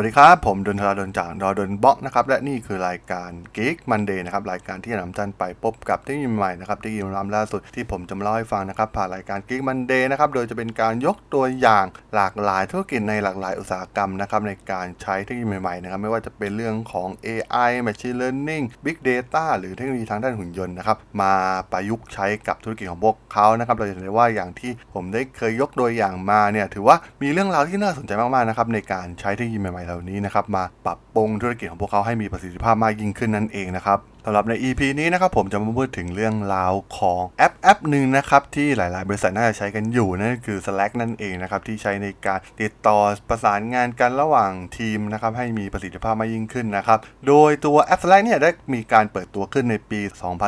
[0.00, 11.84] วัสดีครับ ผมดนทราดนจากดอดนบล็อกนะครับและนี่คือรายการ Geek Monday นะครับรายการที่นำท่านไปพบกับเทคโนโลยีใหม่นะครับเทคโนโลยีล้ำล่าสุดที่ผมจะมาเล่าให้ฟังนะครับผ่านรายการ Geek Monday นะครับโดยจะเป็นการยกตัวอย่าง
[12.14, 21.32] หลากหลายธุรกิจในหลากหลายอุตสาหกรรมนะครับในการใช้เทคโนโลยีใหม่ๆนะครับไม่ว่าจะเป็นเรื่องของ AI Machine Learning Big Data หรือเทคโนโลยีทางด้านหุ่นยนต์นะครับมา
[21.72, 42.98] ประยุกต์ใช้กับธุรกิจของพวกเขานะครับเราจะเห็นได้ว่าอย่างที่ผมได้เคยยกตัวอย่างมาเนี่ยถือว่ามีเรื่องราวที่น่าสนใจมากๆนะครับในการใช้เทคโนโลยีใหม่ๆเหล่านี้นะครับมาปรับปรุงธุรกิจของพวกเขาให้มีประสิทธิภาพมากยิ่งขึ้นนั่นเองนะครับสำหรับใน EP นี้นะครับผมจะมาพูดถึงเรื่องราวของแอปแอปหนึ่งนะครับที่หลาย ๆ บริษัทน่าจะใช้กันอยู่นั่นคือ Slack นั่นเองนะครับที่ใช้ในการติดต่อ
[43.28, 46.98] ประสานงานกันระหว่างทีมนะครับให้มีประสิทธิภาพมากยิ่งขึ้นนะครับ
[47.28, 50.00] โดยตัวแอป Slack เนี่ยได้มีการเปิดตัวขึ้นในปี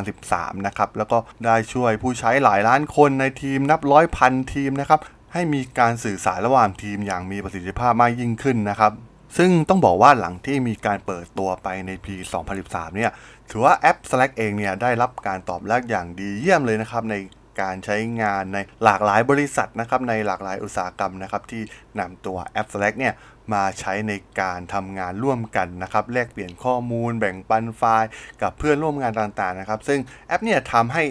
[0.08, 5.00] 2013 นะครับแล้วก็ได้ช่วยผู้ใช้หลายล้านคนในทีมนับร้อยพันทีมนะครับ
[5.34, 8.92] ให้มีการสื่อสารระหว่างทีมอย่างมีประสิทธิภาพมากยิ่งขึ้นนะครับ
[9.36, 12.14] ซึ่งต้องบอกว่าหลังที่มีการเปิดตัวไปในปี
[12.56, 13.10] 2013 เนี่ย
[13.50, 17.16] ถือว่าแอป Slack เองเนี่ยได้รับการตอบรับอย่างดีเยี่ยมเลยนะครับใน
[17.60, 21.62] การใช้งานในหลากหลายบริษัทนะครับในหลากหลายอุตสาหกรรมนะครับที่
[21.98, 23.14] นำตัวแอป Slack เนี่ย
[23.52, 28.10] มาใช้ในการทำงานร่วมกันนะครับแลกเปลี่ยนข้อมูล แบ่งปันไฟล์
[28.42, 31.04] กับเพื่อนร่วมงานต่างๆนะครับซึ่งแอปเนี่ยทำให้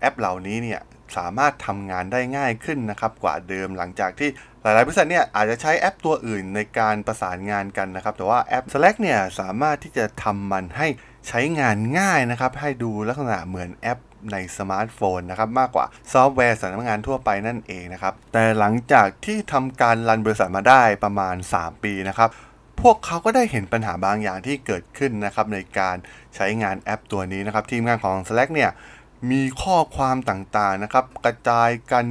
[0.00, 0.80] แอปเหล่านี้เนี่ย
[1.18, 4.30] สามารถทำงานได้ง่ายขึ้นนะครับกว่าเดิมหลังจากที่
[4.62, 10.88] หลาย ๆ บริษัทเนี่ยอาจจะใช้แอปตัวอื่นในการประสานงานกันนะครับ แต่ว่าแอป Slack เนี่ยสามารถที่จะทำมันให้
[11.28, 13.98] ใช้งานง่ายนะครับ ให้ดูลักษณะเหมือนแอป
[14.32, 22.30] ในสมาร์ทโฟนนะครับมากกว่าซอฟต์แวร์สำนักงานทั่วไปนั่นเองนะครับ แต่หลังจากที่ทำการ run บริษัทมาได้ประมาณ 3 ปีนะครับ
[22.80, 25.96] พวกเขาก็ได้เห็นปัญหาบางอย่างที่เกิดขึ้นนะครับในการ
[26.36, 28.70] ใช้งานแอปตัวนี้นะครับ ทีมงานของ Slack เนี่ย
[29.30, 32.04] มีข้อความต่างๆนะครับ กระจายกัน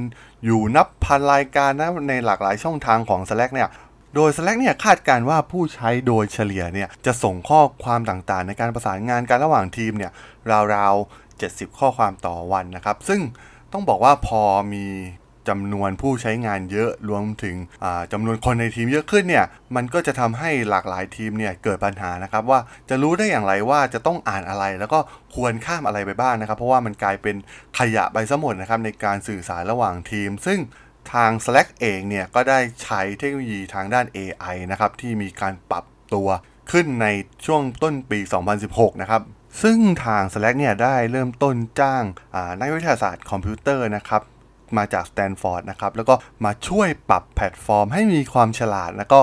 [0.44, 3.68] อยู่นับพันรายการนะในหลากหลายช่องทางของ Slack เนี่ย
[4.14, 10.12] โดย Slack เนี่ยคาดการณ์ว่าผู้ใช้โดยเฉลี่ยเนี่ยจะส่งข้อความต่างๆ ในการประสานงานกันระหว่างทีมเนี่ย
[10.74, 13.20] ราวๆ 70 ข้อความต่อวันนะครับ ซึ่ง
[13.72, 14.42] ต้องบอกว่าพอ
[14.72, 14.84] มี
[15.50, 17.56] จำนวนผู้ใช้งานเยอะรวมถึง
[18.12, 19.46] จำนวนคนในทีมเยอะขึ้นเนี่ย
[19.76, 25.00] มันก็จะทำให้หลากหลายทีมเนี่ยเกิดปัญหานะครับว่าจะรู้ได้อย่างไรว่าจะต้องอ่านอะไร แล้วก็
[25.34, 27.36] ควรข้ามอะไรไปบ้างนะครับ เพราะว่ามันกลายเป็น
[27.78, 30.58] ขยะไปซะหมดนะครับในการสื่อสารระหว่างทีม ซึ่ง
[31.12, 35.84] ทาง Slack เองเนี่ยก็ได้ใช้เทคโนโลยีทางด้าน AI นะครับที่มีการปรับ
[36.14, 36.28] ตัว
[36.72, 37.06] ขึ้นใน
[37.46, 38.18] ช่วงต้นปี
[38.60, 39.22] 2016 นะครับ
[39.62, 42.04] ซึ่งทาง Slack เนี่ยได้เริ่มต้นจ้าง
[42.60, 44.22] นักวิทยาศาสตร์คอมพิวเตอร์นะครับ
[44.78, 46.14] มาจากสแตนฟอร์ดนะครับแล้วก็
[46.44, 49.20] มาช่วยปรับแพลตฟอร์มให้มีความฉลาด แล้วก็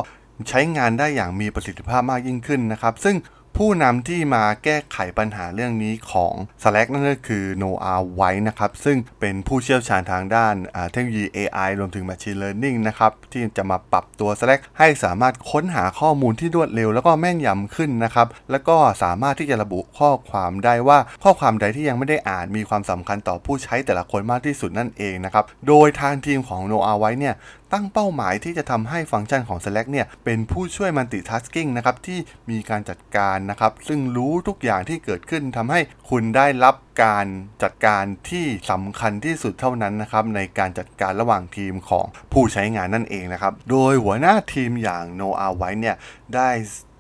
[0.50, 3.16] ใช้งานได้อย่างมีประสิทธิภาพมากยิ่งขึ้นนะครับ ซึ่ง
[3.64, 10.56] ผู้นำที่มาแก้ไขปัญหาเรื่องนี้ของ Slack นั่นก็คือ Noah Weiss นะครับ ซึ่งเป็นผู้เชี่ยวชาญทางด้าน
[10.92, 27.36] เทคโนโลยี AI รวมถึง Machine Learning นะครับ ที่จะมาปรับตัว Slack ให้สามารถค้นหาข้อมูลที่รวดเร็ว แล้วก็แม่นยำขึ้นนะครับ แล้วก็สามารถที่จะระบุข้อความได้ว่าข้อความใดที่ยังไม่ได้อ่านมีความสำคัญต่อผู้ใช้แต่ละคนมากที่สุดนั่นเองนะครับ โดยทางทีมของ Noah White เนี่ย
[27.74, 32.20] ตั้งเป้าหมายที่จะทำให้ฟังก์ชันของ Slack เนี่ยเป็นผู้ช่วย multitasking นะครับที่
[32.50, 35.80] มีการจัดการนะครับ ซึ่งรู้ทุกอย่างที่เกิดขึ้นทำให้
[36.10, 37.26] คุณได้รับการ
[37.64, 45.96] จัดการที่สำคัญที่สุดเท่านั้นนะครับในการจัดการระหว่างทีมของผู้ใช้งานนั่นเองนะครับ โดยหัวหน้าทีมอย่างโนอาไว้เนี่ย
[46.36, 46.50] ได้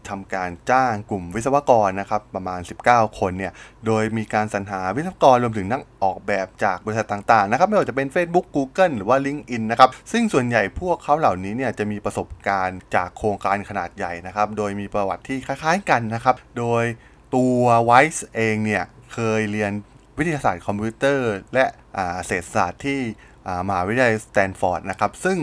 [0.09, 2.59] ทำการจ้างกลุ่มวิศวกรนะครับประมาณ
[2.89, 3.53] 19 คนเนี่ย
[3.85, 16.83] โดยมีการสรรหาวิศวกรรวมถึงนักออกแบบจากบริษัทต่างๆนะครับไม่ว่าจะเป็น Facebook Google หรือว่า LinkedIn นะครับซึ่งส่วนใหญ่พวกเขาเหล่านี้เนี่ยจะมีประสบการณ์จากโครงการขนาดใหญ่นะครับโดยมีประวัติที่คล้ายๆกันนะครับโดย
[17.35, 19.71] ตัว Weiss เองเนี่ยเคยเรียน
[20.17, 21.65] วิทยาศาสตร์คอมพิวเตอร์ และ
[22.25, 22.99] เศรษฐศาสตร์ที่
[23.67, 25.37] มหาวิทยาลัยสแตนฟอร์ดนะครับซึ่ง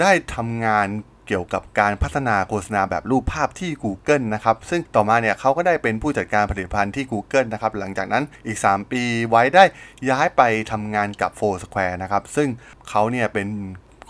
[0.00, 0.88] ได้ทำงาน
[1.26, 9.64] เกี่ยวกับการพัฒนาโฆษณาแบบรูปภาพที่ Google นะครับซึ่งต่อมาเนี่ยเขาก็ได้เป็นผู้จัดการผลิตภัณฑ์ที่ Google นะครับหลังจากนั้นอีก 3 ปีไว้ได้
[10.10, 12.48] ย้ายไปทำงานกับ Foursquare นะครับซึ่ง
[12.88, 13.48] เขาเนี่ยเป็น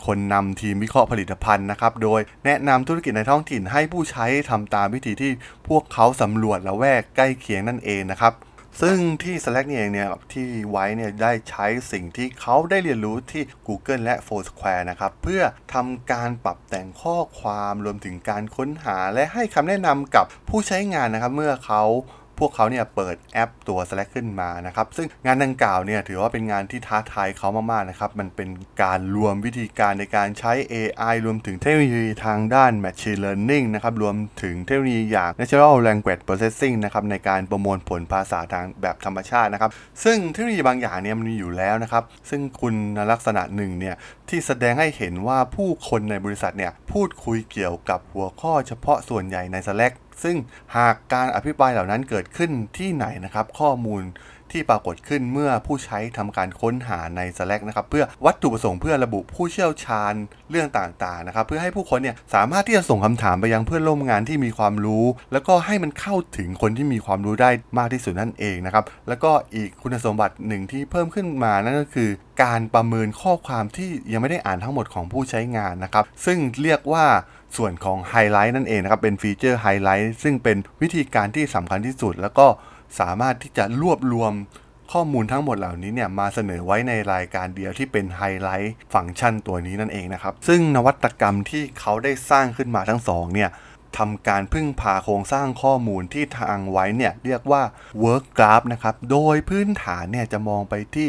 [0.07, 5.33] คนนำทีมวิเคราะห์ผลิตภัณฑ์นะครับ โดยแนะนำธุรกิจในท้องถิ่นให้ผู้ใช้ทำตามวิธีที่
[5.69, 8.33] พวกเขาสำรวจและแวกใกล้เคียงนั่นเองนะครับ
[8.83, 15.43] ซึ่งที่ Slack นี่เองเนี่ยที่ไว้เนี่ยได้ใช้สิ่งที่เขาได้เรียนรู้ที่ Google และ Foursquare นะครับ เพื่อ
[15.75, 21.83] ทำการปรับแต่งข้อความรวมถึงการค้นหาและให้คำแนะนำกับผู้ใช้งานนะครับ เมื่อเขา
[22.41, 28.49] พวกเขาเนี่ยเปิดแอปตัว Slack ขึ้นมานะครับซึ่งงานดังกล่าวเนี่ยถือว่าเป็นงานที่ท้าทายเขามากๆนะครับมันเป็น
[28.83, 39.71] การรวมวิธีการในการใช้ AI รวมถึงเทคโนโลยีทางด้าน Machine Learning นะครับรวมถึงเทคโนโลยีอย่าง Natural Language Processing นะครับในการประมวลผลภาษาทางแบบธรรมชาตินะครับ
[40.05, 42.75] ซึ่งเทคโนโลยีบางอย่างเนี่ยมันมีอยู่แล้วนะครับซึ่งคุณ
[43.11, 43.95] ลักษณะหนึ่งเนี่ย
[44.29, 50.37] ที่แสดงให้เห็นว่าผู้คนในบริษัทเนี่ยพูดคุยเกี่ยวกับหัวข้อเฉพาะส่วนใหญ่ใน Slack ซึ่ง
[50.77, 54.05] หากการอภิปรายเหล่านั้นเกิดขึ้นที่ไหนนะครับ ข้อมูล
[54.53, 60.15] ที่ปรากฏขึ้นเมื่อผู้ใช้ทำการค้นหาใน Slack นะครับเพื่อวัตถุประสงค์เพื่อระบุผู้เชี่ยวชาญ
[60.51, 72.11] เรื่องต่างๆนะครับ เพื่อให้ผู้คนเนี่ยสามารถที่จะส่งคำถามไปยังเพื่อนร่วมงานที่มีความรู้ แล้วก็ให้มันเข้าถึงคนที่มีความรู้ได้มากที่สุดนั่นเองนะครับแล้วก็อีกคุณสมบัติหนึ่งที่เพิ่มขึ้นมานั่นก็คือ
[72.43, 77.07] การประเมินข้อความที่ยังไม่ได้อ่านทั้งหมดของผู้ใช้งานนะครับ ซึ่งเรียกว่า
[77.57, 82.47] ส่วนของไฮไลท์นั่นเองนะครับ เป็นฟีเจอร์ไฮไลท์ซึ่งเป็นวิธีการที่สำคัญที่สุด แล้วก็
[83.01, 84.33] สามารถที่จะรวบรวม
[84.93, 93.51] ข้อมูลทั้งหมดเหล่านี้เนี่ยมาเสนอไว้ในรายการเดียวที่เป็นไฮไลท์ฟังก์ชันตัวนี้นั่นเองนะครับ ซึ่งนวัตกรรมที่เขาได้สร้างขึ้นมาทั้งสองเนี่ย
[93.99, 97.63] ทำการพึ่งพาโครงสร้างข้อมูลที่ทางไว้เนี่ยเรียกว่า
[98.05, 101.09] Work Graph นะครับ โดยพื้นฐานเนี่ยจะมองไปที่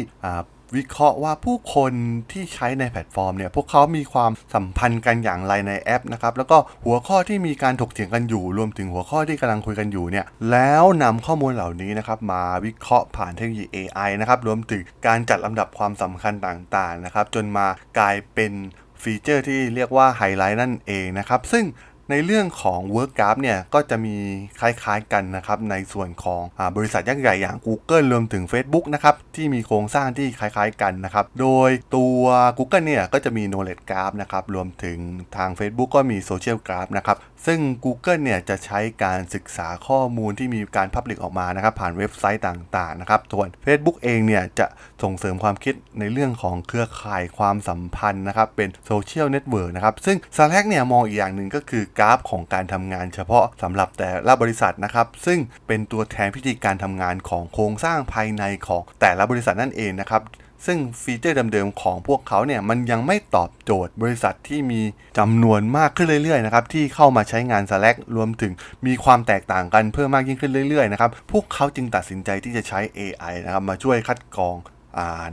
[0.76, 1.92] วิเคราะห์ว่าผู้คน
[2.32, 17.66] ที่ใช้ในแพลตฟอร์มเนี่ยพวกเขามีความสัมพันธ์กันอย่างไรในแอปนะครับแล้วก็หัวข้อที่มีการถกเถียงกันอยู่ รวมถึงหัวข้อที่กำลังคุยกันอยู่เนี่ยแล้วนำข้อมูลเหล่านี้นะครับมาวิเคราะห์ผ่านเทคโนโลยี AI นะครับรวมถึงการจัดลำดับความสำคัญต่างๆนะครับจนมา
[17.98, 18.52] กลายเป็น
[19.02, 21.64] ฟีเจอร์ที่เรียกว่าไฮไลท์นั่นเองนะครับ ซึ่ง
[22.10, 24.16] ในเรื่องของ Work Graph เนี่ยก็จะมี
[24.60, 32.22] คล้ายๆกันนะครับในส่วนของอบริษัทยักษ์ใหญ่อย่าง Google รวมถึง Facebook นะครับที่มีโครงสร้างที่คล้ายๆกันนะครับโดยตัว
[32.58, 34.98] Google เนี่ยก็จะมี Knowledge Graph นะครับรวมถึง
[35.36, 37.16] ทาง Facebook ก็มี Social Graph นะครับ
[37.46, 44.66] ซึ่ง Google เนี่ยจะใช้การศึกษาข้อมูลที่มีการพับลิกออกมานะครับ ผ่านเว็บไซต์ต่างๆนะครับส่วน Facebook เองเนี่ยจะ
[45.02, 60.22] ส่งเสริมความคิดในเรื่องของเครือข่ายความสัมพันธ์นะครับ เป็นโซเชียลเน็ตเวิร์กนะครับ ซึ่ง Slack เนี่ยมองอีกอย่างหนึ่งก็คือกราฟของการทำงานเฉพาะสำหรับแต่ละบริษัทนะครับ ซึ่งเป็นตัวแทนวิธีการทำงานของโครงสร้างภายในของแต่ละบริษัทนั่นเองนะครับ
[60.66, 64.80] ซึ่งฟีเจอร์เดิมๆของพวกเขาเนี่ยมันยังไม่ตอบโจทย์บริษัทที่มี
[65.18, 68.52] จำนวนมากขึ้นเรื่อยๆนะครับที่เข้ามาใช้งาน Slack รวมถึง
[68.86, 74.56] มีความแตกต่างกันเพิ่มมากยิ่งขึ้นเรื่อยๆนะครับพวกเขาจึงตัดสินใจที่จะใช้ AI นะครับมาช่วยคัดกรอง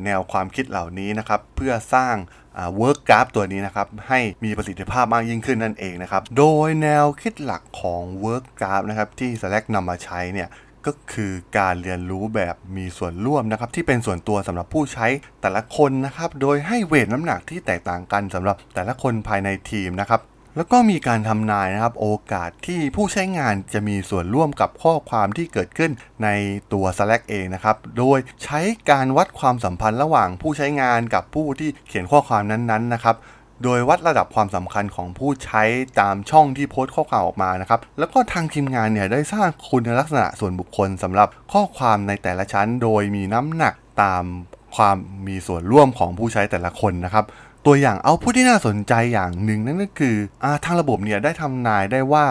[0.05, 2.15] แนวความคิดเหล่านี้นะครับเพื่อสร้าง
[2.79, 10.47] Work Graph ตัวนี้นะครับให้มีประสิทธิภาพมากยิ่งขึ้นนั่นเองนะครับโดยแนวคิดหลักของ Work Graph นะครับที่ Slack นำมาใช้เนี่ย
[10.85, 15.07] ก็คือการเรียนรู้แบบมีส่วนร่วมนะครับที่เป็นส่วนตัวสำหรับผู้ใช้
[15.41, 20.21] แต่ละคนนะครับโดยให้เวทน้ำหนักที่แตกต่างกันสำหรับแต่ละคนภายในทีมนะครับ
[20.57, 25.91] แล้วก็มีการทำนายนะครับโอกาสที่ผู้ใช้งานจะมีส่วนร่วมกับข้อความที่เกิดขึ้น
[26.23, 26.29] ใน
[26.73, 28.59] ตัว Slack เองนะครับ โดยใช้
[28.91, 33.15] การวัดความสัมพันธ์ระหว่างผู้ใช้งานกับผู้ที่เขียนข้อความนั้นๆนะครับ
[33.63, 35.63] โดยวัดระดับความสำคัญของผู้ใช้
[35.99, 44.23] ตามช่องที่โพสต์ข้อความออกมานะครับ แล้วก็ทางทีมงานเนี่ยได้สร้างคุณลักษณะส่วนบุคคลสำหรับข้อความในแต่ละชั้น โดยมีน้ำหนักตาม
[44.75, 44.97] ความ
[45.27, 47.25] มีส่วนร่วมของผู้ใช้แต่ละคนนะครับ
[47.65, 52.25] ตัวอย่างเอาผู้ที่น่าสนใจอย่างหนึ่งนั่นก็คืออทางระบบเนี่ยได้ทำนายได้ว่า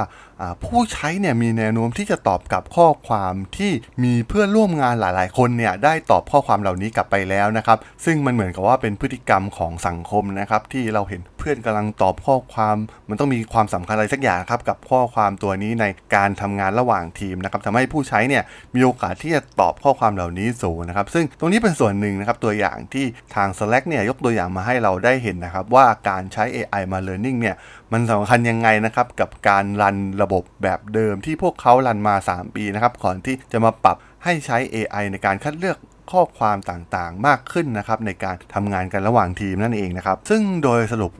[0.64, 3.72] ผู้ใช้เนี่ยมีแนวโน้มที่จะตอบกลับข้อความที่
[4.04, 12.76] มีเพื่อนร่วมงานหลาย ๆ คนเนี่ยได้ตอบข้อความเหล่านี้กลับไปแล้วนะครับ ซึ่งมันเหมือนกับว่าเป็นพฤติกรรมของสังคมนะครับ ที่เราเห็นเพื่อนกำลังตอบข้อความ
[13.08, 18.42] มันต้องมีความสำคัญอะไรสักอย่างครับกับข้อความตัวนี้ในการทำงานระหว่างทีมนะครับทำให้ผู้ใช้เนี่ย
[18.74, 23.04] มีโอกาสที่จะตอบข้อความเหล่านี้สูงนะครับ ซึ่งตรงนี้เป็นส่วนหนึ่งนะครับตัวอย่างที่
[23.34, 27.56] ทาง Slack เนี่ยยกตัวอย่างมาให้เราได้เห็นนะครับว่าการใช้ AI มา learning เนี่ย
[27.94, 35.78] มันสำคัญยังไงนะครับกับการรันระบบแบบเดิมที่พวกเขารันมา 3 ปีนะครับก่อนที่จะมาปรับให้ใช้ AI ในการคัดเลือก
[36.12, 41.12] ข้อความต่างๆ มากขึ้นนะครับในการทำงานกันระหว่างทีมนั่นเองนะครับ ซึ่งโดยสรุป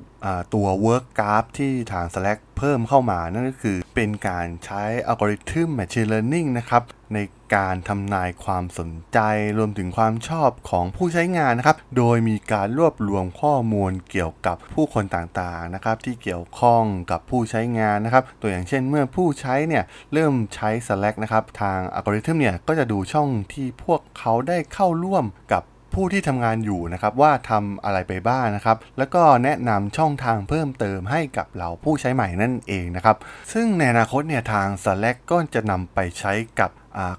[0.54, 6.82] ตัว Work Graph ที่ทาง Slack เพิ่มเข้ามา นั่นก็คือเป็นการใช้อัลกอริทึม Machine Learning นะครับ
[7.14, 7.18] ใน
[7.56, 9.18] การทำนายความสนใจ
[9.58, 25.62] รวมถึงความชอบของผู้ใช้งานนะครับ โดยมีการรวบรวมข้อมูลเกี่ยวกับผู้คนต่างๆนะครับ ที่เกี่ยวข้องกับผู้ใช้งานนะครับ ตัวอย่างเช่นเมื่อผู้ใช้เนี่ยเริ่มใช้ Slack นะครับ ทางอัลกอริทึมเนี่ยก็จะดูช่องที่พวกเขาได้เข้าร่วมกับ
[25.94, 33.16] ผู้ที่ทำงานอยู่นะครับว่าทำอะไรไปบ้างนะครับ แล้วก็แนะนำช่องทางเพิ่มเติมให้กับเราผู้ใช้ใหม่นั่นเองนะครับ
[33.52, 36.70] ซึ่งในอนาคตเนี่ยทาง Slack ก็จะนำไปใช้กับ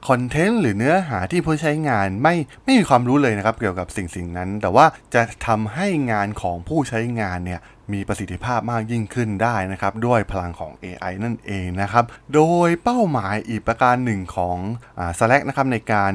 [0.07, 7.61] คอนเทนต์หรือเนื้อหาที่ผู้ใช้งานไม่ไม่มีความรู้เลยนะครับเกี่ยวกับสิ่งสิ่งนั้น แต่ว่าจะทำให้งานของผู้ใช้งานเนี่ย
[7.93, 12.05] มีประสิทธิภาพมากยิ่งขึ้นได้นะครับด้วยพลังของ AI นั่นเองนะครับ
[12.35, 14.57] โดยเป้าหมายอีกประการหนึ่งของ
[14.99, 16.13] อ Slack นะครับในการ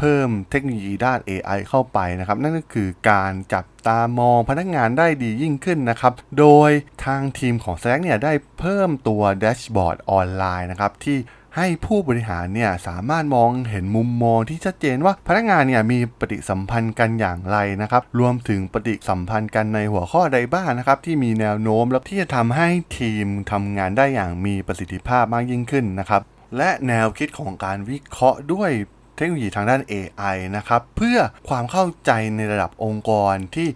[0.00, 6.70] เพิ่มเทคโนโลยีด้าน AI เข้าไปนะครับ นั่นก็คือการจับตามองพนักงานได้ดียิ่งขึ้นนะครับ โดย
[7.04, 11.18] ทางทีมของ Slack เนี่ยได้เพิ่มตัวแดชบอร์ดออนไลน์นะครับที่
[11.56, 26.22] ให้ผู้บริหารเนี่ยสามารถมองเห็นมุมมองที่ชัดเจนว่าพนักงานเนี่ยมีปฏิสัมพันธ์กันอย่างไรนะครับ รวมถึงปฏิสัมพันธ์กันในหัวข้อใดบ้างนะครับ ที่มีแนวโน้มและที่จะทำให้ทีมทำงานได้อย่างมีประสิทธิภาพมากยิ่งขึ้นนะครับ
[26.56, 28.72] และแนวคิดของการวิเคราะห์ด้วย
[29.20, 33.68] เทคโนโลยีทางด้าน AI นะครับเพื่อความเข้าใจในระดับองค์กรที่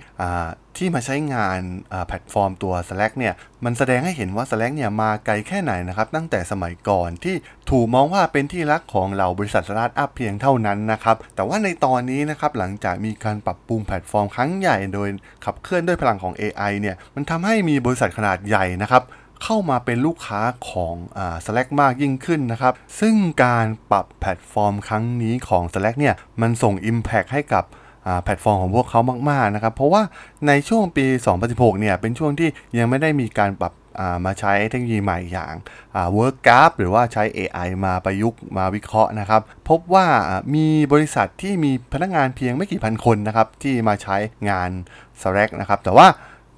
[0.77, 1.61] ที่มาใช้งาน
[2.07, 3.35] แพลตฟอร์มตัว Slack เนี่ย
[3.65, 7.37] มันแสดงให้เห็นว่า Slack เนี่ยมาไกลแค่ไหนนะครับตั้งแต่สมัยก่อนที่
[7.71, 15.09] ถูกมองว่าเป็นที่รักของเหล่าบริษัทสตาร์ทอัพเพียงเท่านั้นนะครับแต่ว่าในตอนนี้นะครับหลังจากมีการปรับปรุงแพลตฟอร์มครั้งใหญ่โดย
[15.45, 19.03] ขับเคลื่อนด้วยพลังของ AI เนี่ยมันทำให้มีบริษัทขนาดใหญ่นะครับ
[19.43, 23.15] เข้ามาเป็นลูกค้าของอ Slack มากยิ่งขึ้นนะครับ ซึ่ง
[23.45, 27.65] การปรับแพลตฟอร์มครั้งนี้ของ Slack เนี่ย มันส่ง Impact ให้กับ
[28.25, 29.01] แพลตฟอร์มของพวกเขา
[29.31, 30.03] มาก ๆ นะครับ เพราะว่า
[30.47, 31.07] ในช่วงปี
[31.43, 32.49] 2016 เนี่ย เป็นช่วงที่
[32.79, 33.73] ยังไม่ได้มีการปรับ
[34.27, 35.55] มาใช้เทคโนโลยีใหม่อย่าง
[36.17, 44.17] Work Graph หรือว่าใช้ AI มาประยุกต์มาวิเคราะห์นะครับ พบว่าอ่ามีบริษัทที่มีพนักงานเพียงไม่กี่พันคนนะครับ ที่มาใช้
[44.51, 44.71] งาน
[45.21, 46.07] Slack นะครับ แต่ว่า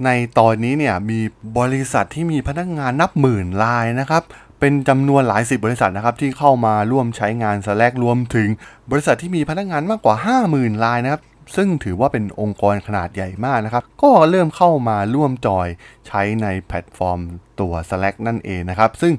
[0.04, 1.20] ในตอนนี้เนี่ยมี
[1.58, 4.22] บริษัทที่มีพนักงานนับหมื่นรายนะครับ
[4.60, 8.48] เป็นจำนวนหลายสิบบริษัทนะครับที่เข้ามาร่วมใช้งาน Slack รวมถึง
[8.90, 10.16] บริษัทที่มีพนักงานมากกว่า
[10.50, 11.22] 50,000รายนะครับ
[11.56, 15.68] ซึ่งถือว่าเป็นองค์กรขนาดใหญ่มากนะครับ ก็เริ่มเข้ามาร่วมจอย
[16.06, 17.20] ใช้ในแพลตฟอร์ม
[17.60, 19.12] ตัว Slack นั่นเองนะครับ ซึ่ง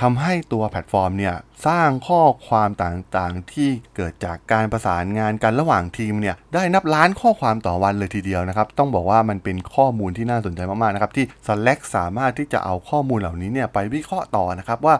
[0.00, 1.34] ทำให้ตัวแพลตฟอร์มเนี่ย
[1.66, 14.96] สร้างข้อความต่างๆ ที่เกิดจากการประสานงานกันระหว่างทีมเนี่ยได้นับล้านข้อความต่อวันเลยทีเดียวนะครับต้องบอกว่ามันเป็นข้อมูลที่น่าสนใจมากๆนะครับที่ Slack สามารถที่จะเอาข้อมูลเหล่านี้เนี่ยไปวิเคราะห์ต่อนะครับว่า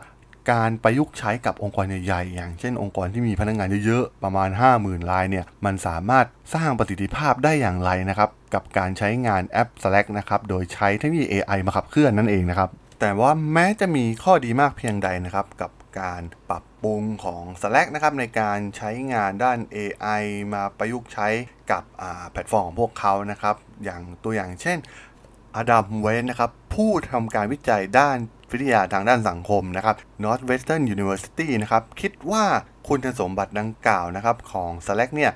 [0.53, 4.49] การประยุกต์ใช้กับองค์กรใหญ่ๆ อย่างเช่นองค์กรที่มีพนักงานเยอะๆ ประมาณ
[4.81, 20.23] 50,000รายเนี่ย มันสามารถสร้างประสิทธิภาพได้อย่างไรนะครับ กับการใช้งานแอป Slack นะครับ โดยใช้เทคโนโลยี AI มาขับเคลื่อนนั่นเองนะครับ แต่ว่าแม้จะมีข้อดีมากเพียงใดนะครับกับการปรับปรุงของ Slack นะครับในการใช้งานด้าน AI
[20.55, 21.29] มาประยุกต์ใช้
[21.71, 21.83] กับ
[22.31, 24.79] แพลตฟอร์มของพวกเขานะครับอย่างตัวอย่างเช่น
[25.57, 28.19] อดัมเวนนะครับผู้ทำการวิจัยด้าน
[28.53, 32.45] วิทยาทางด้านสังคมนะครับ Northwestern University นะครับคิดว่า
[32.89, 35.33] คุณสมบัติดังกล่าวนะครับของ Slack เนี่ย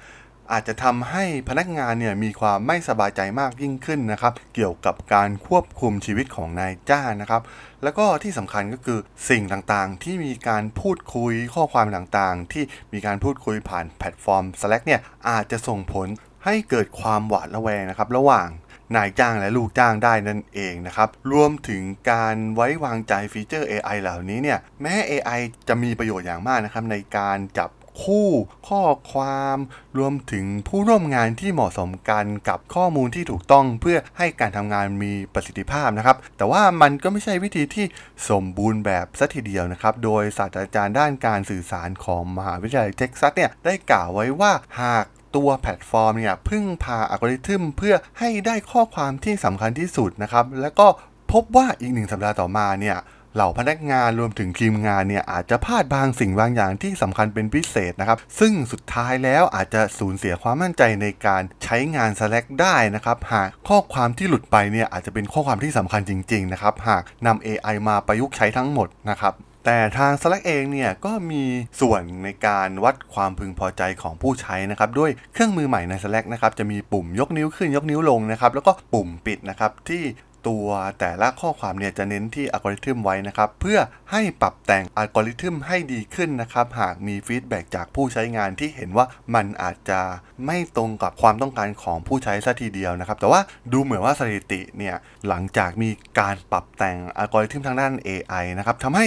[0.53, 7.43] อาจจะทำให้พนักงานเนี่ยมีความไม่สบายใจมากยิ่งขึ้นนะครับ เกี่ยวกับการควบคุมชีวิตของนายจ้างนะครับ
[7.83, 8.99] แล้วก็ที่สำคัญก็คือ
[9.31, 16.09] สิ่งต่างๆ ที่มีการพูดคุยข้อความต่างๆ ที่มีการพูดคุยผ่านแพลตฟอร์ม Slack เนี่ยอาจจะส่งผล
[16.45, 18.49] ให้เกิดความหวาดระแวงนะครับ ระหว่าง
[18.97, 27.71] นายจ้างและลูกจ้างได้นั่นเองนะครับ รวมถึงการไว้วางใจฟีเจอร์ AI เหล่านี้เนี่ย แม้ AI จะมีประโยชน์อย่างมากนะครับในการจับ
[28.03, 28.29] คู่
[28.69, 28.83] ข้อ
[29.13, 29.59] ความ
[29.99, 37.87] รวมถึงผู้ร่วมงานที่เหมาะสมกันกับข้อมูลที่ถูกต้องเพื่อให้การทำงานมีประสิทธิภาพนะครับ แต่ว่ามันก็ไม่ใช่วิธีที่
[38.29, 45.05] สมบูรณ์แบบซะทีเดียวนะครับ โดยศาสตราจารย์ด้านการสื่อสารของมหาวิทยาลัยเท็กซัสเนี่ยได้กล่าวไว้ว่าหาก
[45.37, 50.87] ตัวแพลตฟอร์มเนี่ยพึ่งพาอัลกอริทึมเพื่อให้ได้ข้อความที่สำคัญที่สุดนะครับ แล้วก็
[51.33, 52.97] พบว่าอีกหนึ่งสัปดาห์ต่อมาเนี่ย
[53.35, 69.35] เหล่าพนักงานรวมถึงทีมงานเนี่ยอาจจะพลาดบางสิ่งบางอย่างที่สำคัญเป็นพิเศษนะครับ ซึ่งสุดท้ายแล้วอาจจะสูญเสียความมั่นใจในการใช้งาน Slack ได้นะครับ หากข้อความที่หลุดไปเนี่ยอาจจะเป็นข้อความที่สำคัญจริงๆนะครับ หากนำ AI มาประยุกต์ใช้ทั้งหมดนะครับ
[69.67, 71.43] แต่ทาง Slack เองเนี่ยก็มี
[71.81, 80.03] ส่วนในการวัดความพึงพอใจของผู้ใช้นะครับด้วยเครื่องมือใหม่ใน Slack นะครับจะมีปุ่มยกนิ้วขึ้นยกนิ้วลงนะครับแล้วก็ปุ่มปิดนะครับที่
[80.49, 80.67] ตัว
[81.01, 83.79] แต่ละข้อความเนี่ยจะเน้นที่อัลกอริทึมไว้นะครับ เพื่อ
[84.13, 90.01] ให้ปรับแต่งอัลกอริทึมให้ดีขึ้นนะครับ หากมีฟีดแบ็กจากผู้ใช้งานที่เห็นว่ามันอาจจะ
[90.47, 93.41] ไม่ตรงกับความต้องการของผู้ใช้ซะทีเดียวนะครับ แต่ว่า
[93.73, 94.97] ดูเหมือนว่าสถิติเนี่ย
[95.29, 99.07] หลังจากมีการปรับแต่งอัลกอริทึมทางด้าน AI นะครับทำให้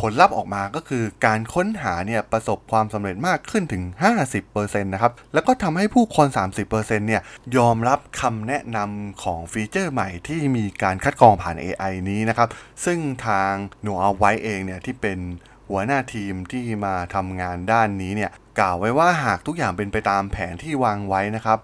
[0.00, 3.82] ผลลัพธ์ออกมาก็คือการค้นหาเนี่ยประสบความสำเร็จมากขึ้นถึง
[4.32, 6.26] 50%นะครับแล้วก็ทำให้ผู้คน
[6.66, 7.22] 30%เนี่ย
[7.56, 12.48] ยอมรับคำแนะนำของฟีเจอร์ใหม่ที่มีการคัดกรองผ่าน AI นี้นะครับ
[12.84, 15.18] ซึ่งทางหนูเอาไว้เองเนี่ยที่เป็น
[15.68, 21.58] หัวหน้าทีมที่มาทำงานด้านนี้เนี่ยกล่าวไว้ว่าหากทุกอย่างเป็นไปตามแผนที่วางไว้นะครับ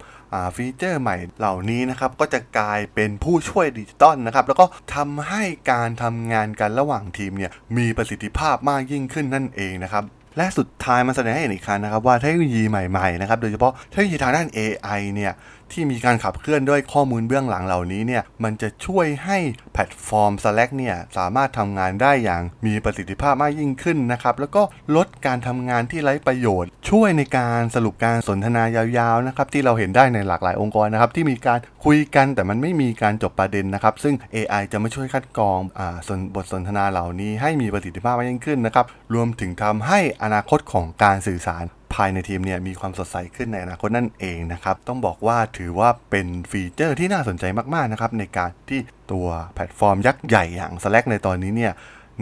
[0.56, 10.04] ฟีเจอร์ใหม่เหล่านี้นะครับก็จะกลายเป็นผู้ช่วยดิจิตอลนะครับแล้วก็ทำให้การทำงานกันระหว่างทีมเนี่ยมีประสิทธิภาพมากยิ่งขึ้นนั่นเองนะครับ
[10.36, 15.32] และสุดท้ายมาแสดงให้เห็นอีกครั้งนะครับว่าเทคโนโลยีใหม่ๆนะครับโดยเฉพาะเทคโนโลยีทางด้าน AI เนี่ย
[15.72, 19.38] ที่มีการขับเคลื่อนด้วยข้อมูลเบื้องหลังเหล่านี้เนี่ยมันจะช่วยให้
[19.72, 24.62] แพลตฟอร์ม Slack เนี่ยสามารถทำงานได้อย่างมีประสิทธิภาพมากยิ่งขึ้นนะครับแล้วก็
[24.96, 41.64] ลดการทำงานที่ไร้ประโยชน์ ช่วยในการสรุปการสนทนายาวๆนะครับที่เราเห็นได้ในหลากหลายองค์กรนะครับที่มีการคุยกันแต่มันไม่มีการจบประเด็นนะครับ ซึ่ง AI จะมาช่วยคัดกรองอ่าส่วนบทสนทนาเหล่านี้ให้มีประสิทธิภาพมากยิ่งขึ้นนะครับรวมถึงทำให้อนาคตของการสื่อสาร
[41.98, 48.80] ภายในทีมเนี่ยมีความสดใสขึ้นในอนาคตนั่นเองนะครับ ต้องบอกว่าถือว่าเป็นฟีเจอร์ที่น่าสนใจมากๆนะครับในการที่
[49.12, 51.72] ตัวแพลตฟอร์มยักษ์ใหญ่อย่าง Slack ในตอนนี้เนี่ย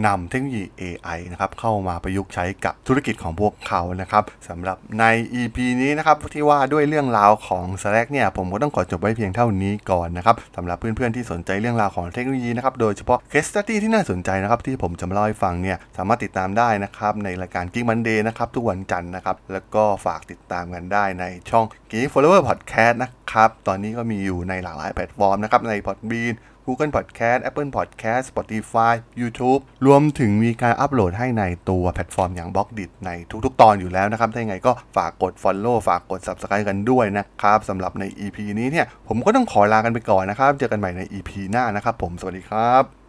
[0.05, 5.03] นำเทคโนโลยี AI นะครับเข้ามาประยุกต์ใช้กับธุรกิจของพวกเขานะครับสำหรับใน
[5.41, 26.35] EP นี้นะครับที่ว่าด้วยเรื่องราวของ Slack เนี่ยผมก็ต้องขอจบไว้เพียงเท่านี้ก่อนนะครับสำหรับเพื่อนๆที่สนใจเรื่องราวของเทคโนโลยีนะครับโดยเฉพาะ case study ที่น่าสนใจนะครับที่ผมจะมาเล่าให้ฟังเนี่ยสามารถติดตามได้นะครับในรายการ Geek Monday นะครับทุกวันจันทร์นะครับแล้วก็ฝากติดตามกันได้ในช่อง Geek Follower Podcast นะครับตอนนี้ก็มีอยู่ในหลากหลายแพลตฟอร์มนะครับใน Podbean
[26.67, 33.09] Google Podcast Apple Podcast Spotify YouTube รวมถึงมีการอัปโหลดให้ในตัวแพลตฟอร์มอย่าง Blockdit ใน
[33.45, 43.06] ทุกๆ ตอนอยู่แล้วนะครับ ถ้าอย่างไรก็ฝากกด Follow ฝากกด Subscribe กันด้วยนะครับสำหรับใน EP นี้เนี่ย ผมก็ต้องขอลากันไปก่อนนะครับ เจอกันใหม่ใน EP หน้านะครับผม สวัสดีครับ